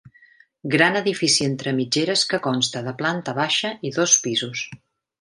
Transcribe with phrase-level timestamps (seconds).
[0.75, 4.69] Gran edifici entre mitgeres que consta de planta baixa i dos pisos.